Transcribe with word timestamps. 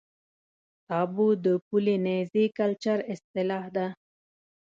تابو 0.87 1.27
د 1.45 1.45
پولي 1.65 1.95
نیزي 2.05 2.45
کلچر 2.59 2.97
اصطلاح 3.13 3.65
ده. 3.75 3.87